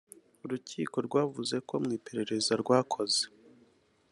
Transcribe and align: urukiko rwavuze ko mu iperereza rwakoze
urukiko 0.43 0.97
rwavuze 1.07 1.55
ko 1.67 1.73
mu 1.83 1.89
iperereza 1.97 2.53
rwakoze 2.61 3.21